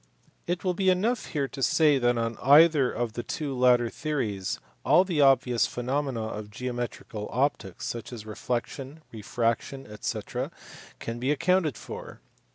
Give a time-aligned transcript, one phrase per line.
[0.47, 4.59] It will be enough here to say that on either of the two latter theories
[4.83, 10.19] all the obvious phenomena of geometrical optics such as reflexion, refraction, &c.,
[10.97, 12.19] can be accounted for.